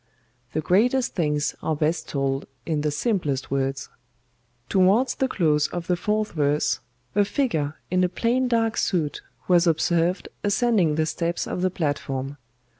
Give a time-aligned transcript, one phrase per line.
[0.53, 3.87] The greatest things are best told in the simplest words.
[4.67, 6.79] "Towards the close of the fourth verse,
[7.13, 12.37] a figure in a plain dark suit was observed ascending the steps of the platform.